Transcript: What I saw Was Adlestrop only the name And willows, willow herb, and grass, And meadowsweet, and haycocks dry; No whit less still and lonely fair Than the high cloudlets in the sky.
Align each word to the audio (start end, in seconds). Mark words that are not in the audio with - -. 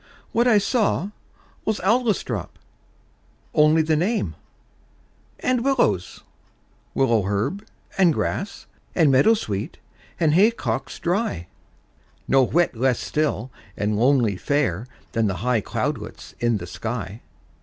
What 0.31 0.47
I 0.47 0.57
saw 0.57 1.11
Was 1.63 1.79
Adlestrop 1.81 2.57
only 3.53 3.83
the 3.83 3.95
name 3.95 4.33
And 5.39 5.63
willows, 5.63 6.23
willow 6.95 7.21
herb, 7.21 7.63
and 7.99 8.11
grass, 8.11 8.65
And 8.95 9.11
meadowsweet, 9.11 9.77
and 10.19 10.33
haycocks 10.33 10.97
dry; 10.97 11.45
No 12.27 12.41
whit 12.41 12.75
less 12.75 12.97
still 12.99 13.51
and 13.77 13.95
lonely 13.95 14.37
fair 14.37 14.87
Than 15.11 15.27
the 15.27 15.35
high 15.45 15.61
cloudlets 15.61 16.33
in 16.39 16.57
the 16.57 16.65
sky. 16.65 17.21